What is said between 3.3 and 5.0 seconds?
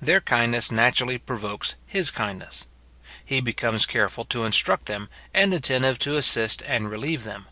becomes careful to instruct